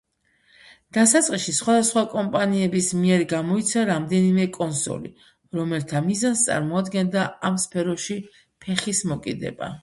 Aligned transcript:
დასაწყისში 0.95 1.51
სხვადასხვა 1.57 2.01
კომპანიების 2.13 2.87
მიერ 3.01 3.25
გამოიცა 3.33 3.83
რამდენიმე 3.89 4.47
კონსოლი, 4.57 5.13
რომელთა 5.59 6.03
მიზანს 6.09 6.43
წარმოადგენდა 6.49 7.27
ამ 7.51 7.61
სფეროში 7.67 8.19
ფეხის 8.67 9.05
მოკიდება. 9.13 9.73